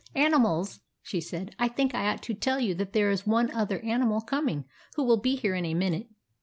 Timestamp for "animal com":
3.85-4.49